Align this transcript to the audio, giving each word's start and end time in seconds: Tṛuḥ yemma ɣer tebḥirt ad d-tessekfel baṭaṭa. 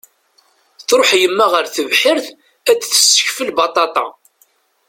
Tṛuḥ 0.87 1.09
yemma 1.21 1.45
ɣer 1.53 1.65
tebḥirt 1.75 2.27
ad 2.69 2.77
d-tessekfel 2.79 3.49
baṭaṭa. 3.57 4.05